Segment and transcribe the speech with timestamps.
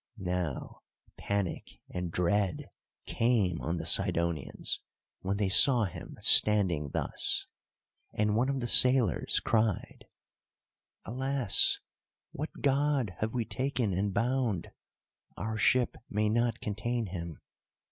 [0.17, 0.81] Now
[1.15, 2.71] panic and dread
[3.05, 4.79] came on the Sidonians
[5.19, 7.45] when they saw him standing thus,
[8.11, 10.05] and one of the sailors cried:
[11.05, 11.81] "Alas!
[12.31, 14.71] what god have we taken and bound?
[15.37, 17.37] Our ship may not contain him.